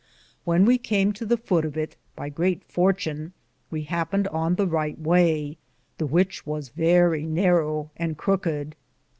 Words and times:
When 0.45 0.65
we 0.65 0.79
cam 0.79 1.13
to 1.13 1.27
the 1.27 1.37
foute 1.37 1.63
of 1.63 1.77
it, 1.77 1.95
by 2.15 2.29
greate 2.31 2.63
fortune 2.63 3.33
we 3.69 3.83
hapened 3.83 4.27
on 4.29 4.55
the 4.55 4.65
ryghte 4.65 4.97
waye, 4.97 5.57
the 5.99 6.07
which 6.07 6.43
was 6.43 6.69
verrie 6.69 7.27
narrow 7.27 7.91
and 7.97 8.17
crouked. 8.17 8.73